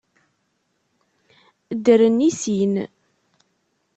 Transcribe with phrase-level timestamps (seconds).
[1.75, 2.73] Ddren i sin.